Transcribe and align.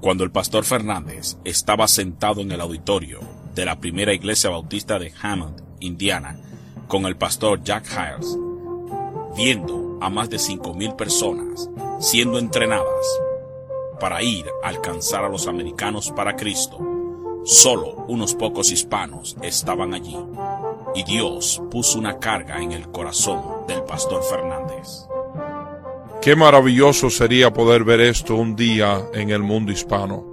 Cuando 0.00 0.22
el 0.24 0.30
pastor 0.30 0.64
Fernández 0.64 1.36
estaba 1.44 1.88
sentado 1.88 2.40
en 2.40 2.52
el 2.52 2.60
auditorio 2.60 3.20
de 3.54 3.64
la 3.64 3.80
primera 3.80 4.14
iglesia 4.14 4.50
bautista 4.50 4.98
de 4.98 5.12
Hammond, 5.20 5.60
Indiana, 5.80 6.38
con 6.86 7.04
el 7.06 7.16
pastor 7.16 7.62
Jack 7.64 7.86
Hiles, 7.90 8.38
viendo 9.36 9.98
a 10.00 10.08
más 10.08 10.30
de 10.30 10.36
5.000 10.36 10.94
personas 10.94 11.68
siendo 12.00 12.38
entrenadas 12.38 13.20
para 14.00 14.22
ir 14.22 14.46
a 14.62 14.68
alcanzar 14.68 15.24
a 15.24 15.28
los 15.28 15.48
americanos 15.48 16.12
para 16.12 16.36
Cristo, 16.36 16.78
solo 17.44 18.04
unos 18.06 18.34
pocos 18.34 18.70
hispanos 18.70 19.36
estaban 19.42 19.94
allí 19.94 20.16
y 20.94 21.02
Dios 21.02 21.60
puso 21.70 21.98
una 21.98 22.18
carga 22.18 22.62
en 22.62 22.72
el 22.72 22.88
corazón 22.90 23.66
del 23.66 23.82
pastor 23.82 24.22
Fernández. 24.22 25.08
Qué 26.20 26.34
maravilloso 26.34 27.10
sería 27.10 27.52
poder 27.52 27.84
ver 27.84 28.00
esto 28.00 28.34
un 28.34 28.56
día 28.56 29.06
en 29.14 29.30
el 29.30 29.40
mundo 29.40 29.70
hispano. 29.70 30.24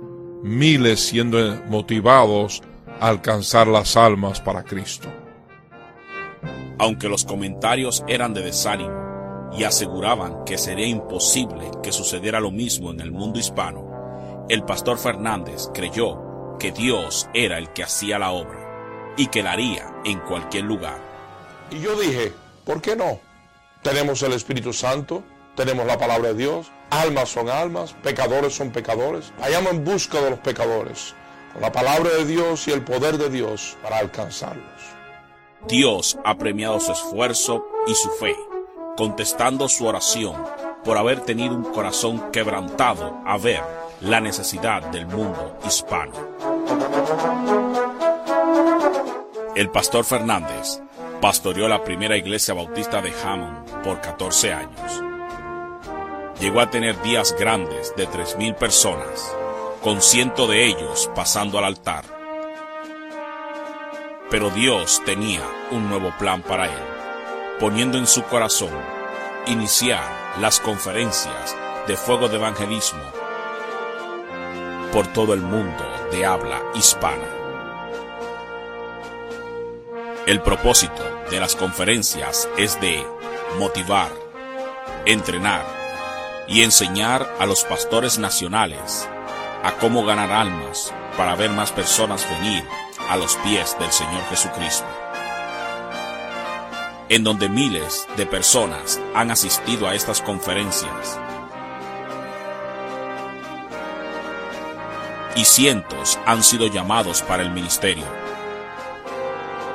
Miles 0.41 0.99
siendo 0.99 1.37
motivados 1.67 2.63
a 2.99 3.07
alcanzar 3.07 3.67
las 3.67 3.95
almas 3.95 4.41
para 4.41 4.63
Cristo. 4.63 5.07
Aunque 6.79 7.07
los 7.07 7.23
comentarios 7.23 8.03
eran 8.07 8.33
de 8.33 8.41
desánimo 8.41 9.51
y 9.55 9.63
aseguraban 9.63 10.43
que 10.43 10.57
sería 10.57 10.87
imposible 10.87 11.69
que 11.83 11.91
sucediera 11.91 12.39
lo 12.39 12.49
mismo 12.49 12.89
en 12.89 12.99
el 12.99 13.11
mundo 13.11 13.37
hispano, 13.39 14.45
el 14.49 14.63
pastor 14.63 14.97
Fernández 14.97 15.69
creyó 15.71 16.57
que 16.59 16.71
Dios 16.71 17.29
era 17.35 17.59
el 17.59 17.71
que 17.73 17.83
hacía 17.83 18.17
la 18.17 18.31
obra 18.31 19.13
y 19.17 19.27
que 19.27 19.43
la 19.43 19.51
haría 19.51 20.01
en 20.03 20.19
cualquier 20.21 20.63
lugar. 20.63 20.97
Y 21.69 21.79
yo 21.79 21.95
dije, 21.97 22.33
¿por 22.65 22.81
qué 22.81 22.95
no? 22.95 23.19
Tenemos 23.83 24.23
el 24.23 24.33
Espíritu 24.33 24.73
Santo, 24.73 25.23
tenemos 25.55 25.85
la 25.85 25.97
palabra 25.97 26.29
de 26.29 26.35
Dios, 26.35 26.71
almas 26.89 27.29
son 27.29 27.49
almas, 27.49 27.93
pecadores 28.03 28.55
son 28.55 28.71
pecadores. 28.71 29.33
Vayamos 29.39 29.71
en 29.71 29.83
busca 29.83 30.21
de 30.21 30.29
los 30.29 30.39
pecadores, 30.39 31.15
con 31.53 31.61
la 31.61 31.71
palabra 31.71 32.09
de 32.11 32.25
Dios 32.25 32.67
y 32.67 32.71
el 32.71 32.83
poder 32.83 33.17
de 33.17 33.29
Dios 33.29 33.77
para 33.81 33.97
alcanzarlos. 33.97 34.81
Dios 35.67 36.17
ha 36.23 36.37
premiado 36.37 36.79
su 36.79 36.91
esfuerzo 36.91 37.65
y 37.87 37.95
su 37.95 38.09
fe, 38.11 38.35
contestando 38.97 39.67
su 39.67 39.85
oración 39.85 40.35
por 40.83 40.97
haber 40.97 41.21
tenido 41.21 41.55
un 41.55 41.63
corazón 41.63 42.31
quebrantado 42.31 43.19
a 43.25 43.37
ver 43.37 43.61
la 44.01 44.19
necesidad 44.19 44.83
del 44.91 45.07
mundo 45.07 45.57
hispano. 45.65 46.13
El 49.55 49.71
pastor 49.71 50.03
Fernández 50.03 50.81
pastoreó 51.21 51.67
la 51.67 51.83
primera 51.83 52.17
iglesia 52.17 52.53
bautista 52.53 53.01
de 53.01 53.13
Hammond 53.23 53.83
por 53.83 54.01
14 54.01 54.53
años 54.53 55.04
llegó 56.39 56.59
a 56.61 56.69
tener 56.69 57.01
días 57.01 57.35
grandes 57.37 57.95
de 57.95 58.05
tres 58.07 58.37
mil 58.37 58.55
personas, 58.55 59.33
con 59.81 60.01
ciento 60.01 60.47
de 60.47 60.65
ellos 60.65 61.09
pasando 61.15 61.57
al 61.57 61.65
altar. 61.65 62.03
Pero 64.29 64.49
Dios 64.49 65.01
tenía 65.05 65.41
un 65.71 65.89
nuevo 65.89 66.13
plan 66.17 66.41
para 66.41 66.65
él, 66.65 66.83
poniendo 67.59 67.97
en 67.97 68.07
su 68.07 68.23
corazón 68.23 68.73
iniciar 69.47 70.03
las 70.39 70.59
conferencias 70.59 71.55
de 71.87 71.95
fuego 71.95 72.27
de 72.27 72.37
evangelismo 72.37 73.03
por 74.91 75.07
todo 75.07 75.33
el 75.33 75.41
mundo 75.41 75.83
de 76.11 76.25
habla 76.25 76.61
hispana. 76.73 77.27
El 80.25 80.41
propósito 80.41 81.03
de 81.29 81.39
las 81.39 81.55
conferencias 81.55 82.49
es 82.57 82.79
de 82.81 83.05
motivar, 83.59 84.09
entrenar, 85.05 85.74
y 86.47 86.61
enseñar 86.61 87.35
a 87.39 87.45
los 87.45 87.63
pastores 87.63 88.19
nacionales 88.19 89.07
a 89.63 89.73
cómo 89.73 90.05
ganar 90.05 90.31
almas 90.31 90.93
para 91.17 91.35
ver 91.35 91.49
más 91.49 91.71
personas 91.71 92.27
venir 92.29 92.63
a 93.09 93.17
los 93.17 93.35
pies 93.37 93.75
del 93.79 93.91
Señor 93.91 94.21
Jesucristo. 94.29 94.87
En 97.09 97.23
donde 97.23 97.49
miles 97.49 98.07
de 98.17 98.25
personas 98.25 98.99
han 99.13 99.31
asistido 99.31 99.87
a 99.87 99.95
estas 99.95 100.21
conferencias 100.21 101.19
y 105.35 105.45
cientos 105.45 106.17
han 106.25 106.43
sido 106.43 106.67
llamados 106.67 107.21
para 107.21 107.43
el 107.43 107.51
ministerio, 107.51 108.05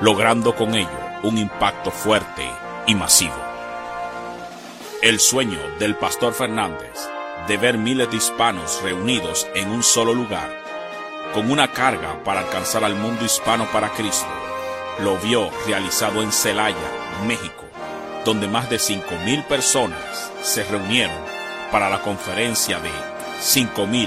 logrando 0.01 0.55
con 0.55 0.75
ello 0.75 0.89
un 1.23 1.39
impacto 1.39 1.91
fuerte 1.91 2.51
y 2.87 2.95
masivo. 2.95 3.50
El 5.03 5.19
sueño 5.19 5.59
del 5.79 5.97
pastor 5.97 6.35
Fernández 6.35 7.09
de 7.49 7.57
ver 7.57 7.79
miles 7.79 8.11
de 8.11 8.19
hispanos 8.19 8.83
reunidos 8.83 9.49
en 9.55 9.71
un 9.71 9.83
solo 9.83 10.13
lugar, 10.13 10.51
con 11.33 11.51
una 11.51 11.73
carga 11.73 12.23
para 12.23 12.41
alcanzar 12.41 12.85
al 12.85 12.97
mundo 12.97 13.25
hispano 13.25 13.67
para 13.73 13.89
Cristo, 13.95 14.29
lo 14.99 15.17
vio 15.17 15.49
realizado 15.67 16.21
en 16.21 16.31
Celaya, 16.31 16.77
México, 17.27 17.65
donde 18.27 18.47
más 18.47 18.69
de 18.69 18.77
5.000 18.77 19.47
personas 19.47 20.31
se 20.43 20.65
reunieron 20.65 21.17
para 21.73 21.89
la 21.89 22.03
conferencia 22.03 22.79
de 22.79 22.91
5.000 23.41 24.07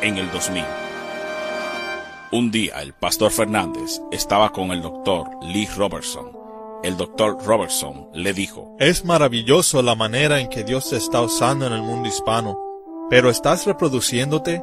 en 0.00 0.18
el 0.18 0.28
2000. 0.32 0.64
Un 2.32 2.50
día 2.50 2.82
el 2.82 2.94
pastor 2.94 3.30
Fernández 3.30 4.00
estaba 4.10 4.50
con 4.50 4.72
el 4.72 4.82
doctor 4.82 5.28
Lee 5.40 5.68
Robertson 5.76 6.45
el 6.82 6.96
doctor 6.96 7.38
Robertson 7.44 8.08
le 8.12 8.32
dijo, 8.32 8.74
Es 8.78 9.04
maravilloso 9.04 9.82
la 9.82 9.94
manera 9.94 10.40
en 10.40 10.48
que 10.48 10.64
Dios 10.64 10.90
te 10.90 10.96
está 10.96 11.20
usando 11.22 11.66
en 11.66 11.72
el 11.72 11.82
mundo 11.82 12.08
hispano, 12.08 12.58
pero 13.10 13.30
¿estás 13.30 13.66
reproduciéndote? 13.66 14.62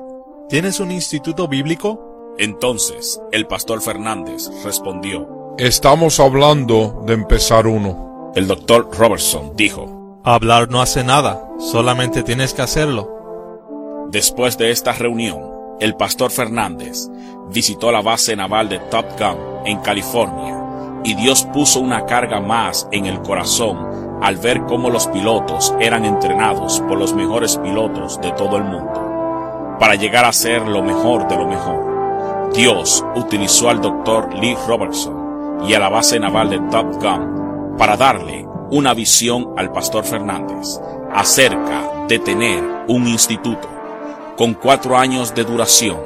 ¿Tienes 0.50 0.79
un 0.79 0.91
instituto 0.91 1.47
bíblico? 1.47 2.35
Entonces 2.38 3.22
el 3.31 3.47
pastor 3.47 3.81
Fernández 3.81 4.50
respondió, 4.63 5.56
Estamos 5.57 6.19
hablando 6.19 7.03
de 7.06 7.13
empezar 7.13 7.68
uno. 7.68 8.31
El 8.35 8.47
doctor 8.47 8.90
Robertson 8.97 9.53
dijo, 9.56 10.19
Hablar 10.24 10.69
no 10.69 10.81
hace 10.81 11.03
nada, 11.03 11.47
solamente 11.59 12.24
tienes 12.24 12.53
que 12.53 12.62
hacerlo. 12.62 14.07
Después 14.09 14.57
de 14.57 14.72
esta 14.72 14.94
reunión, 14.94 15.41
el 15.80 15.95
pastor 15.95 16.31
Fernández 16.31 17.09
visitó 17.50 17.91
la 17.91 18.01
base 18.01 18.35
naval 18.35 18.69
de 18.69 18.80
Top 18.80 19.06
Gun 19.19 19.66
en 19.66 19.80
California 19.81 20.62
y 21.03 21.16
Dios 21.16 21.44
puso 21.53 21.80
una 21.80 22.06
carga 22.06 22.40
más 22.40 22.88
en 22.91 23.06
el 23.06 23.22
corazón 23.22 24.19
al 24.22 24.38
ver 24.38 24.64
cómo 24.64 24.90
los 24.90 25.08
pilotos 25.08 25.74
eran 25.80 26.06
entrenados 26.06 26.80
por 26.88 26.97
los 26.97 27.14
mejores 27.14 27.58
pilotos 27.58 28.22
de 28.22 28.31
todo 28.31 28.58
el 28.58 28.64
mundo, 28.64 29.78
para 29.80 29.96
llegar 29.96 30.24
a 30.24 30.31
ser 30.31 30.66
lo 30.68 30.81
mejor 30.81 31.28
de 31.28 31.36
lo 31.36 31.46
mejor. 31.46 32.52
Dios 32.53 33.03
utilizó 33.16 33.69
al 33.69 33.81
doctor 33.81 34.34
Lee 34.36 34.56
Robertson 34.68 35.66
y 35.68 35.74
a 35.74 35.80
la 35.80 35.90
base 35.90 36.19
naval 36.19 36.50
de 36.50 36.59
Top 36.72 37.02
Gun 37.02 37.75
para 37.78 37.97
darle 37.97 38.47
una 38.72 38.94
visión 38.94 39.53
al 39.58 39.72
pastor 39.72 40.06
Fernández 40.06 40.80
acerca 41.13 42.06
de 42.08 42.19
tener 42.19 42.63
un 42.88 43.08
instituto 43.08 43.68
con 44.38 44.53
cuatro 44.53 44.97
años 44.97 45.36
de 45.36 45.44
duración, 45.44 45.97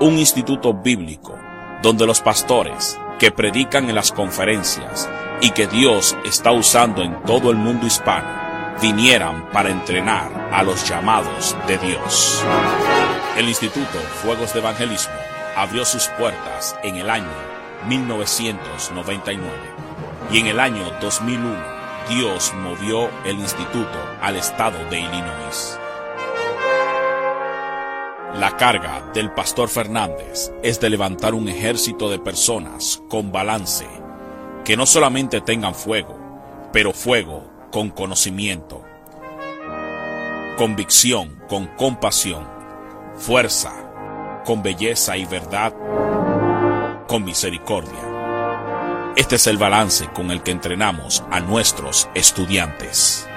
un 0.00 0.18
instituto 0.18 0.74
bíblico 0.74 1.34
donde 1.82 2.06
los 2.06 2.20
pastores 2.20 2.98
que 3.18 3.30
predican 3.30 3.88
en 3.88 3.94
las 3.94 4.12
conferencias 4.12 5.08
y 5.40 5.50
que 5.50 5.66
Dios 5.66 6.16
está 6.24 6.52
usando 6.52 7.02
en 7.02 7.22
todo 7.22 7.50
el 7.50 7.56
mundo 7.56 7.86
hispano 7.86 8.44
vinieran 8.80 9.48
para 9.50 9.70
entrenar 9.70 10.50
a 10.52 10.62
los 10.62 10.88
llamados 10.88 11.56
de 11.66 11.78
Dios. 11.78 12.42
El 13.36 13.48
Instituto 13.48 13.98
Fuegos 14.22 14.52
de 14.52 14.60
Evangelismo 14.60 15.14
abrió 15.56 15.84
sus 15.84 16.06
puertas 16.18 16.76
en 16.82 16.96
el 16.96 17.08
año 17.10 17.32
1999 17.86 19.50
y 20.30 20.38
en 20.38 20.46
el 20.46 20.60
año 20.60 20.84
2001 21.00 21.74
Dios 22.08 22.52
movió 22.54 23.08
el 23.24 23.38
instituto 23.38 23.98
al 24.20 24.36
estado 24.36 24.78
de 24.90 25.00
Illinois. 25.00 25.78
La 28.34 28.56
carga 28.56 29.12
del 29.14 29.30
pastor 29.30 29.68
Fernández 29.68 30.52
es 30.62 30.80
de 30.80 30.90
levantar 30.90 31.34
un 31.34 31.48
ejército 31.48 32.10
de 32.10 32.18
personas 32.18 33.00
con 33.08 33.30
balance, 33.30 33.86
que 34.64 34.76
no 34.76 34.86
solamente 34.86 35.40
tengan 35.40 35.72
fuego, 35.72 36.18
pero 36.72 36.92
fuego 36.92 37.48
con 37.70 37.90
conocimiento, 37.90 38.82
convicción 40.58 41.40
con 41.48 41.68
compasión, 41.76 42.44
fuerza 43.14 43.72
con 44.44 44.64
belleza 44.64 45.16
y 45.16 45.26
verdad, 45.26 45.72
con 47.06 47.24
misericordia. 47.24 49.12
Este 49.14 49.36
es 49.36 49.46
el 49.46 49.58
balance 49.58 50.08
con 50.08 50.32
el 50.32 50.42
que 50.42 50.50
entrenamos 50.50 51.22
a 51.30 51.38
nuestros 51.38 52.08
estudiantes. 52.14 53.28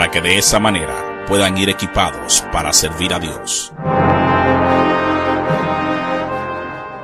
Para 0.00 0.10
que 0.10 0.22
de 0.22 0.38
esa 0.38 0.58
manera 0.58 1.26
puedan 1.28 1.58
ir 1.58 1.68
equipados 1.68 2.42
para 2.50 2.72
servir 2.72 3.12
a 3.12 3.18
Dios. 3.18 3.70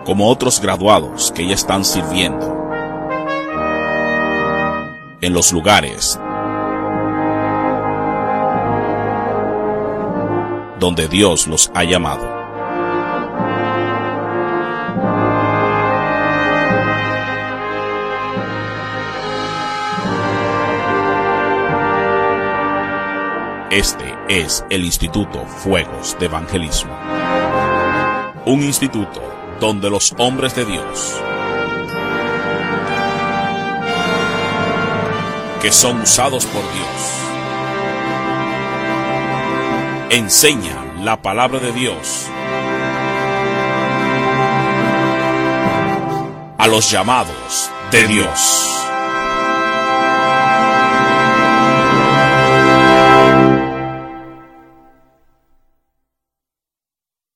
Como 0.06 0.30
otros 0.30 0.62
graduados 0.62 1.30
que 1.30 1.46
ya 1.46 1.52
están 1.52 1.84
sirviendo 1.84 2.70
en 5.20 5.34
los 5.34 5.52
lugares 5.52 6.18
donde 10.80 11.06
Dios 11.08 11.46
los 11.48 11.70
ha 11.74 11.84
llamado. 11.84 12.35
Este 23.76 24.16
es 24.26 24.64
el 24.70 24.86
Instituto 24.86 25.44
Fuegos 25.44 26.16
de 26.18 26.24
Evangelismo. 26.24 26.98
Un 28.46 28.62
instituto 28.62 29.22
donde 29.60 29.90
los 29.90 30.14
hombres 30.16 30.56
de 30.56 30.64
Dios, 30.64 31.14
que 35.60 35.70
son 35.70 36.00
usados 36.00 36.46
por 36.46 36.62
Dios, 36.62 36.88
enseñan 40.08 41.04
la 41.04 41.20
palabra 41.20 41.58
de 41.58 41.72
Dios 41.72 42.28
a 46.56 46.66
los 46.66 46.90
llamados 46.90 47.70
de 47.90 48.06
Dios. 48.06 48.85